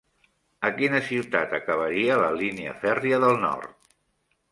A 0.69 0.69
quina 0.77 1.01
ciutat 1.09 1.53
acabaria 1.57 2.15
la 2.21 2.31
línia 2.39 2.73
fèrria 2.87 3.21
del 3.25 3.37
nord? 3.45 3.77